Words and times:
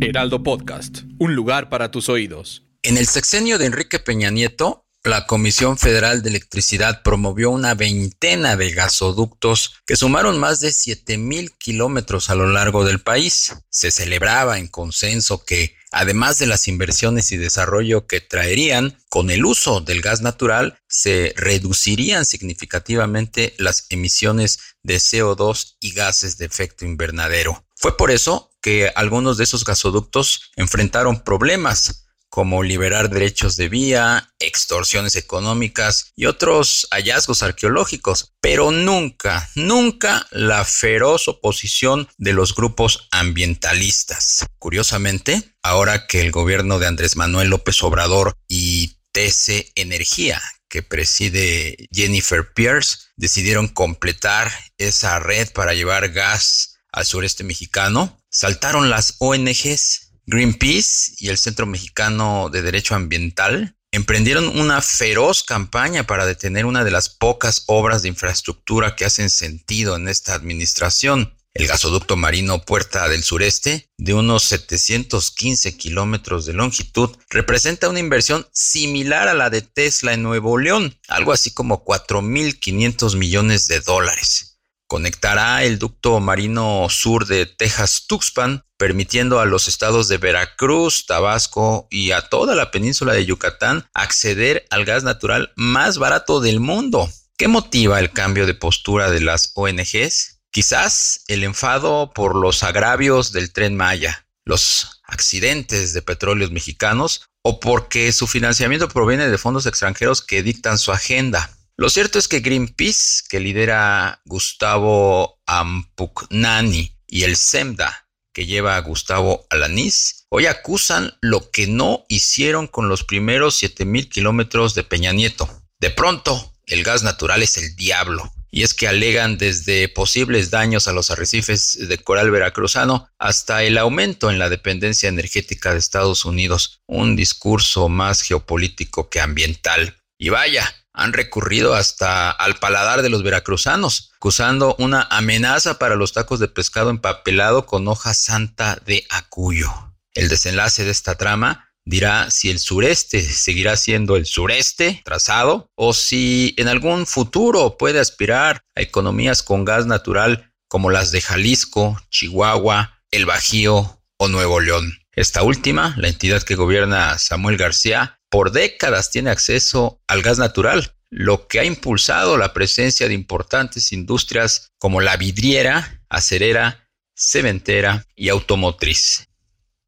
Heraldo 0.00 0.42
Podcast, 0.42 1.00
un 1.18 1.34
lugar 1.34 1.68
para 1.68 1.90
tus 1.90 2.08
oídos. 2.08 2.64
En 2.82 2.96
el 2.96 3.06
sexenio 3.06 3.58
de 3.58 3.66
Enrique 3.66 3.98
Peña 3.98 4.30
Nieto, 4.30 4.86
la 5.04 5.26
Comisión 5.26 5.76
Federal 5.76 6.22
de 6.22 6.30
Electricidad 6.30 7.02
promovió 7.02 7.50
una 7.50 7.74
veintena 7.74 8.56
de 8.56 8.72
gasoductos 8.72 9.74
que 9.86 9.96
sumaron 9.96 10.38
más 10.38 10.60
de 10.60 10.72
7 10.72 11.18
mil 11.18 11.52
kilómetros 11.58 12.30
a 12.30 12.34
lo 12.34 12.48
largo 12.48 12.84
del 12.84 13.00
país. 13.00 13.54
Se 13.68 13.90
celebraba 13.90 14.58
en 14.58 14.66
consenso 14.66 15.44
que, 15.44 15.76
además 15.92 16.38
de 16.38 16.46
las 16.46 16.66
inversiones 16.66 17.30
y 17.32 17.36
desarrollo 17.36 18.06
que 18.06 18.20
traerían, 18.20 18.98
con 19.08 19.30
el 19.30 19.44
uso 19.44 19.80
del 19.80 20.00
gas 20.00 20.22
natural 20.22 20.78
se 20.88 21.34
reducirían 21.36 22.24
significativamente 22.24 23.54
las 23.58 23.86
emisiones 23.90 24.58
de 24.82 24.96
CO2 24.96 25.76
y 25.80 25.92
gases 25.92 26.38
de 26.38 26.46
efecto 26.46 26.84
invernadero. 26.84 27.64
Fue 27.76 27.96
por 27.96 28.10
eso 28.10 28.50
que 28.66 28.90
algunos 28.96 29.36
de 29.36 29.44
esos 29.44 29.64
gasoductos 29.64 30.50
enfrentaron 30.56 31.22
problemas 31.22 32.08
como 32.28 32.64
liberar 32.64 33.10
derechos 33.10 33.54
de 33.54 33.68
vía, 33.68 34.32
extorsiones 34.40 35.14
económicas 35.14 36.10
y 36.16 36.26
otros 36.26 36.88
hallazgos 36.90 37.44
arqueológicos, 37.44 38.34
pero 38.40 38.72
nunca, 38.72 39.48
nunca 39.54 40.26
la 40.32 40.64
feroz 40.64 41.28
oposición 41.28 42.08
de 42.18 42.32
los 42.32 42.56
grupos 42.56 43.06
ambientalistas. 43.12 44.44
Curiosamente, 44.58 45.54
ahora 45.62 46.08
que 46.08 46.20
el 46.20 46.32
gobierno 46.32 46.80
de 46.80 46.88
Andrés 46.88 47.14
Manuel 47.14 47.50
López 47.50 47.80
Obrador 47.84 48.34
y 48.48 48.96
TC 49.12 49.70
Energía, 49.76 50.42
que 50.68 50.82
preside 50.82 51.86
Jennifer 51.92 52.52
Pierce, 52.52 52.98
decidieron 53.14 53.68
completar 53.68 54.50
esa 54.76 55.20
red 55.20 55.52
para 55.52 55.72
llevar 55.72 56.08
gas 56.08 56.75
al 56.96 57.04
sureste 57.04 57.44
mexicano, 57.44 58.18
saltaron 58.30 58.88
las 58.90 59.16
ONGs 59.18 60.12
Greenpeace 60.24 61.12
y 61.18 61.28
el 61.28 61.38
Centro 61.38 61.66
Mexicano 61.66 62.48
de 62.50 62.62
Derecho 62.62 62.94
Ambiental 62.94 63.76
emprendieron 63.92 64.58
una 64.58 64.80
feroz 64.80 65.44
campaña 65.44 66.06
para 66.06 66.26
detener 66.26 66.64
una 66.64 66.84
de 66.84 66.90
las 66.90 67.10
pocas 67.10 67.64
obras 67.66 68.02
de 68.02 68.08
infraestructura 68.08 68.96
que 68.96 69.04
hacen 69.04 69.30
sentido 69.30 69.94
en 69.94 70.08
esta 70.08 70.34
administración, 70.34 71.34
el 71.52 71.68
gasoducto 71.68 72.16
marino 72.16 72.64
Puerta 72.64 73.08
del 73.08 73.22
Sureste, 73.22 73.90
de 73.98 74.14
unos 74.14 74.44
715 74.44 75.76
kilómetros 75.76 76.46
de 76.46 76.54
longitud, 76.54 77.16
representa 77.28 77.88
una 77.90 78.00
inversión 78.00 78.46
similar 78.52 79.28
a 79.28 79.34
la 79.34 79.50
de 79.50 79.62
Tesla 79.62 80.14
en 80.14 80.22
Nuevo 80.22 80.58
León, 80.58 80.98
algo 81.08 81.32
así 81.32 81.52
como 81.52 81.84
4.500 81.84 83.16
millones 83.16 83.68
de 83.68 83.80
dólares. 83.80 84.55
Conectará 84.88 85.64
el 85.64 85.78
ducto 85.78 86.20
marino 86.20 86.86
sur 86.88 87.26
de 87.26 87.46
Texas-Tuxpan, 87.46 88.62
permitiendo 88.76 89.40
a 89.40 89.44
los 89.44 89.66
estados 89.66 90.06
de 90.06 90.18
Veracruz, 90.18 91.06
Tabasco 91.06 91.88
y 91.90 92.12
a 92.12 92.28
toda 92.28 92.54
la 92.54 92.70
península 92.70 93.12
de 93.12 93.26
Yucatán 93.26 93.88
acceder 93.94 94.64
al 94.70 94.84
gas 94.84 95.02
natural 95.02 95.52
más 95.56 95.98
barato 95.98 96.40
del 96.40 96.60
mundo. 96.60 97.10
¿Qué 97.36 97.48
motiva 97.48 97.98
el 97.98 98.12
cambio 98.12 98.46
de 98.46 98.54
postura 98.54 99.10
de 99.10 99.20
las 99.20 99.52
ONGs? 99.54 100.40
Quizás 100.52 101.24
el 101.26 101.42
enfado 101.42 102.12
por 102.14 102.36
los 102.36 102.62
agravios 102.62 103.32
del 103.32 103.52
tren 103.52 103.76
Maya, 103.76 104.26
los 104.44 105.02
accidentes 105.04 105.92
de 105.92 106.02
petróleos 106.02 106.50
mexicanos 106.50 107.22
o 107.42 107.60
porque 107.60 108.12
su 108.12 108.26
financiamiento 108.26 108.88
proviene 108.88 109.28
de 109.28 109.38
fondos 109.38 109.66
extranjeros 109.66 110.22
que 110.22 110.42
dictan 110.42 110.78
su 110.78 110.92
agenda. 110.92 111.50
Lo 111.78 111.90
cierto 111.90 112.18
es 112.18 112.26
que 112.26 112.40
Greenpeace, 112.40 113.24
que 113.28 113.38
lidera 113.38 114.22
Gustavo 114.24 115.40
Ampugnani, 115.46 116.96
y 117.08 117.22
el 117.24 117.36
SEMDA, 117.36 118.08
que 118.32 118.46
lleva 118.46 118.76
a 118.76 118.80
Gustavo 118.80 119.46
Alanís, 119.50 120.26
hoy 120.28 120.46
acusan 120.46 121.14
lo 121.20 121.50
que 121.50 121.66
no 121.66 122.04
hicieron 122.08 122.66
con 122.66 122.88
los 122.88 123.04
primeros 123.04 123.56
7000 123.56 124.08
kilómetros 124.08 124.74
de 124.74 124.84
Peña 124.84 125.12
Nieto. 125.12 125.48
De 125.78 125.90
pronto, 125.90 126.54
el 126.64 126.82
gas 126.82 127.02
natural 127.02 127.42
es 127.42 127.56
el 127.56 127.76
diablo. 127.76 128.32
Y 128.50 128.62
es 128.62 128.72
que 128.72 128.88
alegan 128.88 129.36
desde 129.36 129.88
posibles 129.88 130.50
daños 130.50 130.88
a 130.88 130.92
los 130.92 131.10
arrecifes 131.10 131.88
de 131.88 131.98
coral 131.98 132.30
veracruzano 132.30 133.08
hasta 133.18 133.62
el 133.64 133.76
aumento 133.76 134.30
en 134.30 134.38
la 134.38 134.48
dependencia 134.48 135.10
energética 135.10 135.72
de 135.72 135.78
Estados 135.78 136.24
Unidos, 136.24 136.80
un 136.86 137.16
discurso 137.16 137.90
más 137.90 138.22
geopolítico 138.22 139.10
que 139.10 139.20
ambiental. 139.20 139.98
Y 140.18 140.30
vaya, 140.30 140.74
han 140.96 141.12
recurrido 141.12 141.74
hasta 141.74 142.30
al 142.30 142.56
paladar 142.56 143.02
de 143.02 143.10
los 143.10 143.22
veracruzanos, 143.22 144.10
acusando 144.16 144.74
una 144.78 145.06
amenaza 145.10 145.78
para 145.78 145.94
los 145.94 146.12
tacos 146.12 146.40
de 146.40 146.48
pescado 146.48 146.90
empapelado 146.90 147.66
con 147.66 147.86
hoja 147.86 148.14
santa 148.14 148.78
de 148.86 149.06
acuyo. 149.10 149.70
El 150.14 150.28
desenlace 150.28 150.84
de 150.84 150.90
esta 150.90 151.16
trama 151.16 151.68
dirá 151.84 152.30
si 152.30 152.50
el 152.50 152.58
sureste 152.58 153.22
seguirá 153.22 153.76
siendo 153.76 154.16
el 154.16 154.26
sureste 154.26 155.02
trazado 155.04 155.70
o 155.76 155.92
si 155.92 156.54
en 156.56 156.68
algún 156.68 157.06
futuro 157.06 157.76
puede 157.78 158.00
aspirar 158.00 158.62
a 158.74 158.80
economías 158.80 159.42
con 159.42 159.64
gas 159.64 159.86
natural 159.86 160.52
como 160.68 160.90
las 160.90 161.12
de 161.12 161.20
Jalisco, 161.20 162.00
Chihuahua, 162.10 162.98
el 163.10 163.26
Bajío 163.26 164.02
o 164.18 164.28
Nuevo 164.28 164.60
León. 164.60 164.98
Esta 165.16 165.42
última, 165.42 165.94
la 165.96 166.08
entidad 166.08 166.42
que 166.42 166.56
gobierna 166.56 167.18
Samuel 167.18 167.56
García, 167.56 168.20
por 168.28 168.52
décadas 168.52 169.10
tiene 169.10 169.30
acceso 169.30 170.02
al 170.06 170.20
gas 170.20 170.36
natural, 170.36 170.94
lo 171.08 171.48
que 171.48 171.58
ha 171.58 171.64
impulsado 171.64 172.36
la 172.36 172.52
presencia 172.52 173.08
de 173.08 173.14
importantes 173.14 173.92
industrias 173.92 174.72
como 174.78 175.00
la 175.00 175.16
vidriera, 175.16 176.02
acerera, 176.10 176.90
cementera 177.16 178.04
y 178.14 178.28
automotriz. 178.28 179.28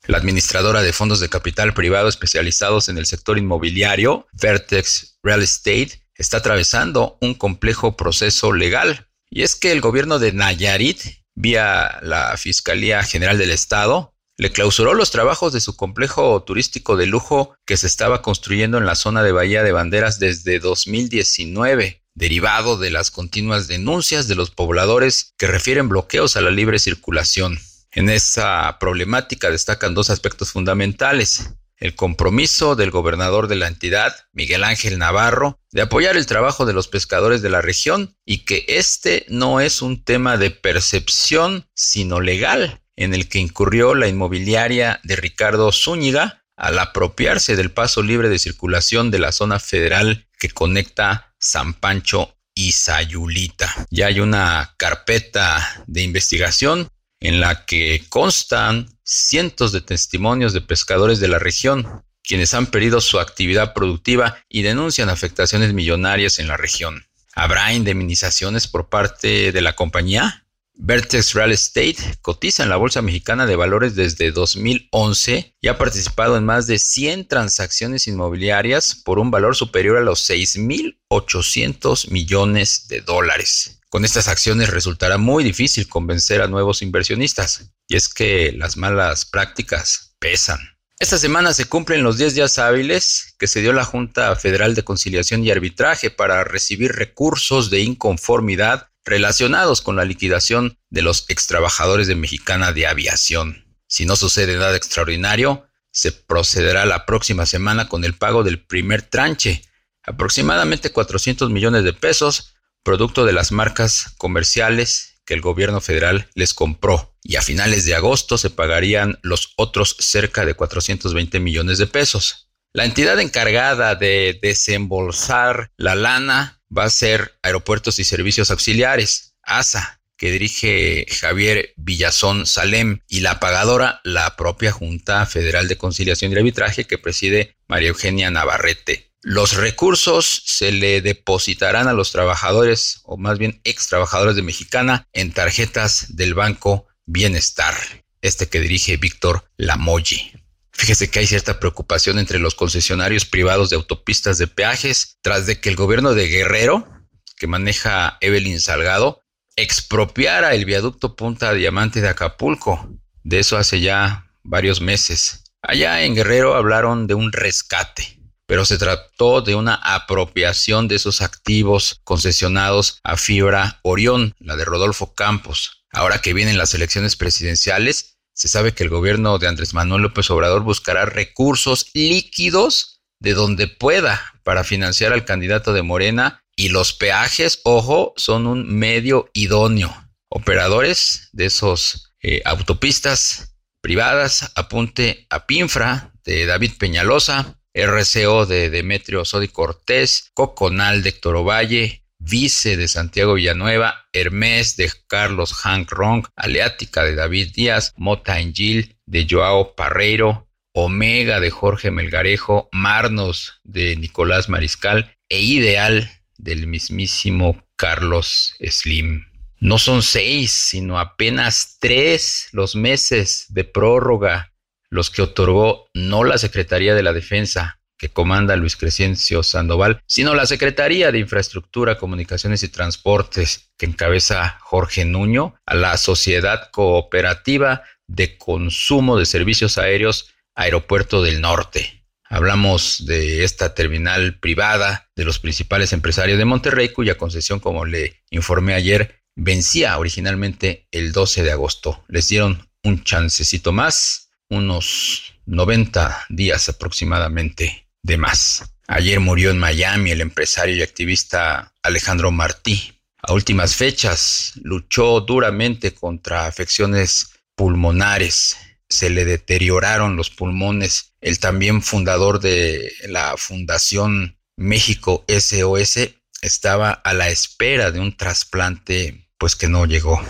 La 0.06 0.16
administradora 0.16 0.80
de 0.80 0.94
fondos 0.94 1.20
de 1.20 1.28
capital 1.28 1.74
privado 1.74 2.08
especializados 2.08 2.88
en 2.88 2.96
el 2.96 3.04
sector 3.04 3.36
inmobiliario, 3.36 4.26
Vertex 4.32 5.18
Real 5.22 5.42
Estate, 5.42 6.06
está 6.14 6.38
atravesando 6.38 7.18
un 7.20 7.34
complejo 7.34 7.98
proceso 7.98 8.54
legal. 8.54 9.10
Y 9.28 9.42
es 9.42 9.56
que 9.56 9.72
el 9.72 9.82
gobierno 9.82 10.18
de 10.18 10.32
Nayarit, 10.32 11.02
vía 11.34 11.98
la 12.00 12.34
Fiscalía 12.38 13.02
General 13.02 13.36
del 13.36 13.50
Estado, 13.50 14.14
le 14.38 14.53
clausuró 14.53 14.94
los 14.94 15.10
trabajos 15.10 15.53
de 15.53 15.60
su 15.60 15.76
complejo 15.76 16.41
turístico 16.44 16.97
de 16.97 17.06
lujo 17.06 17.56
que 17.66 17.76
se 17.76 17.88
estaba 17.88 18.22
construyendo 18.22 18.78
en 18.78 18.87
la 18.87 18.94
zona 18.94 19.25
de 19.25 19.32
Bahía 19.32 19.65
de 19.65 19.72
Banderas 19.72 20.21
desde 20.21 20.60
2019, 20.60 22.04
derivado 22.15 22.78
de 22.78 22.93
las 22.93 23.10
continuas 23.10 23.66
denuncias 23.66 24.28
de 24.28 24.37
los 24.37 24.50
pobladores 24.53 25.34
que 25.38 25.49
refieren 25.49 25.88
bloqueos 25.88 26.37
a 26.37 26.41
la 26.41 26.53
libre 26.53 26.78
circulación. 26.78 27.59
En 27.91 28.09
esa 28.09 28.78
problemática 28.78 29.50
destacan 29.50 29.94
dos 29.94 30.09
aspectos 30.09 30.53
fundamentales. 30.53 31.50
El 31.76 31.97
compromiso 31.97 32.76
del 32.76 32.93
gobernador 32.93 33.49
de 33.49 33.56
la 33.56 33.66
entidad, 33.66 34.15
Miguel 34.32 34.62
Ángel 34.62 34.99
Navarro, 34.99 35.59
de 35.72 35.82
apoyar 35.82 36.16
el 36.16 36.26
trabajo 36.26 36.65
de 36.65 36.72
los 36.72 36.87
pescadores 36.87 37.43
de 37.43 37.50
la 37.50 37.60
región 37.60 38.16
y 38.25 38.44
que 38.44 38.65
este 38.69 39.26
no 39.28 39.60
es 39.60 39.82
un 39.82 40.05
tema 40.05 40.37
de 40.37 40.50
percepción, 40.53 41.66
sino 41.75 42.20
legal, 42.20 42.82
en 42.98 43.14
el 43.14 43.28
que 43.28 43.38
incurrió 43.38 43.94
la 43.94 44.09
inmobiliaria 44.09 45.00
de 45.04 45.14
Ricardo 45.14 45.70
Zúñiga 45.70 46.44
al 46.56 46.81
apropiarse 46.81 47.54
del 47.54 47.70
paso 47.70 48.03
libre 48.03 48.28
de 48.28 48.41
circulación 48.41 49.12
de 49.12 49.20
la 49.20 49.31
zona 49.31 49.60
federal 49.60 50.26
que 50.36 50.50
conecta 50.50 51.32
San 51.38 51.75
Pancho 51.75 52.37
y 52.54 52.72
Sayulita. 52.72 53.72
Ya 53.91 54.08
hay 54.08 54.19
una 54.19 54.75
carpeta 54.78 55.84
de 55.87 56.03
investigación 56.03 56.88
en 57.20 57.38
la 57.38 57.66
que 57.66 58.04
constan 58.08 58.88
cientos 59.04 59.70
de 59.70 59.81
testimonios 59.81 60.53
de 60.53 60.60
pescadores 60.60 61.20
de 61.20 61.28
la 61.28 61.38
región, 61.38 62.03
quienes 62.25 62.53
han 62.53 62.66
perdido 62.66 63.00
su 63.00 63.20
actividad 63.20 63.75
productiva 63.75 64.38
y 64.48 64.62
denuncian 64.62 65.08
afectaciones 65.08 65.72
millonarias 65.72 66.41
en 66.41 66.48
la 66.48 66.56
región. 66.56 67.06
¿Habrá 67.32 67.72
indemnizaciones 67.72 68.66
por 68.66 68.88
parte 68.88 69.53
de 69.53 69.62
la 69.62 69.76
compañía? 69.76 70.47
Vertex 70.80 71.34
Real 71.34 71.50
Estate 71.50 71.96
cotiza 72.22 72.62
en 72.62 72.68
la 72.68 72.76
Bolsa 72.76 73.02
Mexicana 73.02 73.46
de 73.46 73.56
Valores 73.56 73.96
desde 73.96 74.30
2011 74.30 75.56
y 75.60 75.69
ha 75.69 75.76
participado 75.76 76.36
en 76.36 76.44
más 76.44 76.69
de 76.69 76.78
100 76.78 77.26
transacciones 77.26 78.06
inmobiliarias 78.06 78.94
por 78.94 79.19
un 79.19 79.32
valor 79.32 79.56
superior 79.56 79.98
a 79.98 80.02
los 80.02 80.30
6.800 80.30 82.10
millones 82.10 82.86
de 82.86 83.00
dólares. 83.00 83.80
Con 83.90 84.04
estas 84.04 84.28
acciones 84.28 84.70
resultará 84.70 85.19
muy 85.19 85.42
difícil 85.42 85.88
convencer 85.88 86.42
a 86.42 86.46
nuevos 86.46 86.81
inversionistas, 86.81 87.72
y 87.88 87.96
es 87.96 88.08
que 88.08 88.52
las 88.52 88.76
malas 88.76 89.24
prácticas 89.24 90.14
pesan. 90.20 90.60
Esta 91.00 91.19
semana 91.19 91.54
se 91.54 91.64
cumplen 91.64 92.02
los 92.02 92.19
10 92.19 92.34
días 92.34 92.58
hábiles 92.58 93.34
que 93.38 93.46
se 93.46 93.62
dio 93.62 93.72
la 93.72 93.84
Junta 93.84 94.34
Federal 94.36 94.74
de 94.74 94.84
Conciliación 94.84 95.44
y 95.44 95.50
Arbitraje 95.50 96.10
para 96.10 96.44
recibir 96.44 96.92
recursos 96.92 97.70
de 97.70 97.81
inconformidad 97.81 98.88
relacionados 99.04 99.80
con 99.80 99.96
la 99.96 100.04
liquidación 100.04 100.78
de 100.90 101.02
los 101.02 101.24
extrabajadores 101.28 102.06
de 102.06 102.14
Mexicana 102.14 102.72
de 102.72 102.86
Aviación. 102.86 103.76
Si 103.86 104.04
no 104.04 104.16
sucede 104.16 104.56
nada 104.56 104.76
extraordinario, 104.76 105.66
se 105.90 106.12
procederá 106.12 106.84
la 106.84 107.06
próxima 107.06 107.46
semana 107.46 107.88
con 107.88 108.04
el 108.04 108.14
pago 108.14 108.44
del 108.44 108.64
primer 108.64 109.02
tranche, 109.02 109.62
aproximadamente 110.02 110.90
400 110.90 111.50
millones 111.50 111.84
de 111.84 111.92
pesos, 111.92 112.54
producto 112.82 113.24
de 113.24 113.32
las 113.32 113.52
marcas 113.52 114.14
comerciales 114.18 115.20
que 115.24 115.34
el 115.34 115.40
gobierno 115.40 115.80
federal 115.80 116.28
les 116.34 116.54
compró 116.54 117.14
y 117.22 117.36
a 117.36 117.42
finales 117.42 117.84
de 117.84 117.94
agosto 117.94 118.38
se 118.38 118.48
pagarían 118.48 119.18
los 119.22 119.52
otros 119.56 119.96
cerca 119.98 120.46
de 120.46 120.54
420 120.54 121.40
millones 121.40 121.76
de 121.78 121.86
pesos. 121.86 122.48
La 122.72 122.84
entidad 122.84 123.20
encargada 123.20 123.94
de 123.94 124.38
desembolsar 124.40 125.70
la 125.76 125.94
lana 125.94 126.57
va 126.76 126.85
a 126.85 126.91
ser 126.91 127.38
Aeropuertos 127.43 127.99
y 127.99 128.05
Servicios 128.05 128.50
Auxiliares, 128.50 129.35
ASA, 129.43 130.00
que 130.17 130.32
dirige 130.32 131.06
Javier 131.09 131.73
Villazón 131.76 132.44
Salem, 132.44 133.00
y 133.09 133.20
la 133.20 133.41
pagadora, 133.41 134.00
la 134.05 134.37
propia 134.37 134.73
Junta 134.73 135.25
Federal 135.26 135.69
de 135.69 135.79
Conciliación 135.79 136.32
y 136.32 136.37
Arbitraje 136.37 136.85
que 136.85 136.99
preside 136.99 137.56
María 137.69 137.88
Eugenia 137.88 138.31
Navarrete. 138.31 139.12
Los 139.23 139.56
recursos 139.56 140.43
se 140.47 140.73
le 140.73 141.00
depositarán 141.00 141.88
a 141.88 141.93
los 141.93 142.12
trabajadores, 142.12 143.00
o 143.05 143.17
más 143.17 143.38
bien 143.38 143.61
ex 143.65 143.88
trabajadores 143.88 144.37
de 144.37 144.43
Mexicana, 144.43 145.06
en 145.12 145.32
tarjetas 145.32 146.17
del 146.17 146.35
Banco 146.35 146.87
Bienestar, 147.06 147.75
este 148.23 148.49
que 148.49 148.61
dirige 148.61 148.97
Víctor 148.97 149.50
Lamolle. 149.56 150.38
Fíjese 150.78 151.10
que 151.10 151.19
hay 151.19 151.26
cierta 151.26 151.60
preocupación 151.60 152.19
entre 152.19 152.38
los 152.38 152.54
concesionarios 152.54 153.25
privados 153.26 153.69
de 153.69 153.76
autopistas 153.76 154.38
de 154.38 154.46
peajes 154.46 155.19
tras 155.20 155.44
de 155.44 155.60
que 155.60 155.69
el 155.69 155.76
gobierno 155.76 156.14
de 156.14 156.28
Guerrero, 156.28 156.88
que 157.36 157.46
maneja 157.46 158.16
Evelyn 158.20 158.60
Salgado, 158.60 159.20
expropiara 159.56 160.54
el 160.54 160.64
viaducto 160.64 161.16
Punta 161.16 161.52
Diamante 161.52 162.00
de 162.00 162.08
Acapulco. 162.08 162.88
De 163.25 163.40
eso 163.40 163.56
hace 163.56 163.80
ya 163.80 164.30
varios 164.44 164.80
meses. 164.80 165.42
Allá 165.62 166.02
en 166.04 166.14
Guerrero 166.14 166.54
hablaron 166.54 167.08
de 167.08 167.14
un 167.14 167.32
rescate 167.32 168.19
pero 168.48 168.64
se 168.64 168.78
trató 168.78 169.42
de 169.42 169.54
una 169.54 169.74
apropiación 169.74 170.88
de 170.88 170.96
esos 170.96 171.20
activos 171.20 172.00
concesionados 172.02 172.98
a 173.04 173.19
Fibra 173.19 173.78
Orión, 173.82 174.34
la 174.38 174.56
de 174.56 174.64
Rodolfo 174.64 175.12
Campos. 175.14 175.84
Ahora 175.92 176.22
que 176.22 176.32
vienen 176.32 176.56
las 176.56 176.72
elecciones 176.72 177.14
presidenciales, 177.14 178.16
se 178.38 178.46
sabe 178.46 178.73
que 178.73 178.85
el 178.85 178.88
gobierno 178.88 179.37
de 179.40 179.49
Andrés 179.49 179.75
Manuel 179.75 180.02
López 180.02 180.31
Obrador 180.31 180.62
buscará 180.62 181.05
recursos 181.05 181.90
líquidos 181.93 183.00
de 183.19 183.35
donde 183.35 183.67
pueda 183.67 184.40
para 184.44 184.62
financiar 184.62 185.12
al 185.12 185.25
candidato 185.25 185.73
de 185.73 185.82
Morena 185.82 186.44
y 186.55 186.69
los 186.69 186.93
peajes, 186.93 187.61
ojo, 187.64 188.14
son 188.17 188.46
un 188.46 188.79
medio 188.79 189.29
idóneo. 189.32 189.93
Operadores 190.29 191.31
de 191.32 191.46
esos 191.46 192.14
eh, 192.23 192.40
autopistas 192.44 193.56
privadas, 193.81 194.52
apunte 194.55 195.26
a 195.31 195.46
Pinfra 195.46 196.12
de 196.23 196.46
David 196.46 196.75
Peñalosa, 196.79 197.58
RCO 197.75 198.46
de 198.46 198.70
Demetrio 198.70 199.25
Sodi 199.25 199.49
Cortés, 199.49 200.31
Coconal 200.32 201.02
de 201.02 201.08
Héctor 201.08 201.34
Ovalle, 201.34 202.05
Vice 202.19 202.76
de 202.76 202.88
Santiago 202.88 203.35
Villanueva, 203.35 204.09
Hermes 204.12 204.76
de 204.76 204.91
Carlos 205.06 205.53
Hank 205.53 205.91
Rong, 205.91 206.26
Aleática 206.37 207.05
de 207.05 207.15
David 207.15 207.53
Díaz, 207.55 207.94
Mota 207.97 208.41
Engil 208.41 208.97
de 209.06 209.26
Joao 209.29 209.75
Parreiro, 209.75 210.49
Omega 210.73 211.41
de 211.41 211.50
Jorge 211.50 211.91
Melgarejo, 211.91 212.69
Marnos 212.73 213.61
de 213.65 213.97
Nicolás 213.97 214.49
Mariscal 214.49 215.17
e 215.29 215.41
Ideal 215.41 216.11
del 216.37 216.67
mismísimo 216.67 217.65
Carlos 217.76 218.55
Slim. 218.61 219.26
No 219.61 219.79
son 219.79 220.03
seis, 220.03 220.53
sino 220.53 220.99
apenas 220.99 221.79
tres 221.81 222.49
los 222.53 222.76
meses 222.76 223.47
de 223.49 223.65
prórroga 223.65 224.53
los 224.91 225.11
que 225.11 225.23
otorgó 225.23 225.88
no 225.94 226.25
la 226.25 226.38
Secretaría 226.38 226.94
de 226.94 227.03
la 227.03 227.12
Defensa, 227.12 227.77
que 227.98 228.08
comanda 228.08 228.56
Luis 228.56 228.76
Crescencio 228.76 229.42
Sandoval, 229.42 230.00
sino 230.06 230.34
la 230.34 230.46
Secretaría 230.46 231.10
de 231.10 231.18
Infraestructura, 231.18 231.98
Comunicaciones 231.98 232.62
y 232.62 232.68
Transportes, 232.68 233.72
que 233.76 233.86
encabeza 233.86 234.58
Jorge 234.60 235.04
Nuño, 235.04 235.54
a 235.66 235.74
la 235.74 235.96
Sociedad 235.96 236.70
Cooperativa 236.70 237.82
de 238.06 238.38
Consumo 238.38 239.18
de 239.18 239.26
Servicios 239.26 239.78
Aéreos 239.78 240.32
Aeropuerto 240.54 241.22
del 241.22 241.40
Norte. 241.40 242.04
Hablamos 242.30 243.06
de 243.06 243.44
esta 243.44 243.74
terminal 243.74 244.38
privada 244.38 245.10
de 245.16 245.24
los 245.24 245.38
principales 245.38 245.92
empresarios 245.92 246.38
de 246.38 246.44
Monterrey, 246.44 246.90
cuya 246.90 247.16
concesión, 247.16 247.58
como 247.58 247.84
le 247.84 248.22
informé 248.30 248.74
ayer, 248.74 249.22
vencía 249.34 249.98
originalmente 249.98 250.86
el 250.90 251.12
12 251.12 251.42
de 251.42 251.52
agosto. 251.52 252.04
Les 252.08 252.28
dieron 252.28 252.68
un 252.84 253.02
chancecito 253.02 253.72
más 253.72 254.30
unos 254.50 255.34
90 255.46 256.26
días 256.28 256.68
aproximadamente 256.68 257.88
de 258.08 258.16
más. 258.16 258.64
Ayer 258.88 259.20
murió 259.20 259.50
en 259.50 259.58
Miami 259.58 260.10
el 260.10 260.20
empresario 260.20 260.75
y 260.75 260.82
activista 260.82 261.72
Alejandro 261.82 262.32
Martí. 262.32 262.94
A 263.22 263.34
últimas 263.34 263.76
fechas 263.76 264.55
luchó 264.62 265.20
duramente 265.20 265.93
contra 265.94 266.46
afecciones 266.46 267.34
pulmonares. 267.55 268.56
Se 268.88 269.10
le 269.10 269.25
deterioraron 269.25 270.16
los 270.16 270.31
pulmones. 270.31 271.12
El 271.20 271.38
también 271.38 271.82
fundador 271.82 272.40
de 272.40 272.90
la 273.06 273.37
Fundación 273.37 274.38
México 274.56 275.25
SOS 275.28 276.08
estaba 276.40 276.90
a 276.90 277.12
la 277.12 277.28
espera 277.28 277.90
de 277.90 278.00
un 278.00 278.16
trasplante, 278.16 279.28
pues 279.37 279.55
que 279.55 279.69
no 279.69 279.84
llegó. 279.84 280.20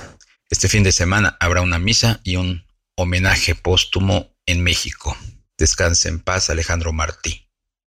Este 0.50 0.68
fin 0.68 0.82
de 0.82 0.92
semana 0.92 1.36
habrá 1.38 1.60
una 1.60 1.78
misa 1.78 2.20
y 2.24 2.36
un 2.36 2.66
homenaje 2.96 3.54
póstumo 3.54 4.34
en 4.46 4.64
México. 4.64 5.16
Descanse 5.56 6.08
en 6.08 6.18
paz, 6.18 6.50
Alejandro 6.50 6.92
Martí. 6.92 7.47